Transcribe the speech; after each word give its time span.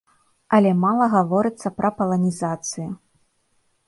Але 0.57 0.69
мала 0.85 1.07
гаворыцца 1.15 1.71
пра 1.79 1.91
паланізацыю. 1.99 2.87